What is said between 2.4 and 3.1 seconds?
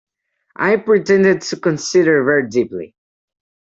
deeply.